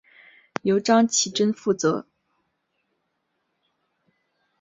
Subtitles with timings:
[0.63, 2.07] 由张启珍负责。